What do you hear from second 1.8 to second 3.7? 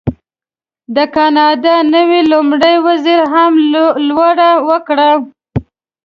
نوي لومړي وزیر هم